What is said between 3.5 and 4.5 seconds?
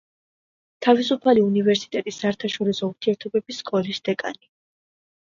სკოლის დეკანი.